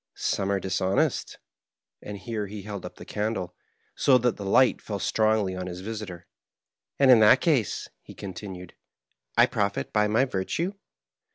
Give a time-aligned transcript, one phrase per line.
[0.15, 1.37] Some are dis honest,"
[2.01, 3.53] and here he held up the candle,
[3.93, 6.25] so that the light fell strongly on his visitor,"
[6.99, 8.71] and in that case," he con tinued, ^'
[9.37, 10.73] I profit by my virtue."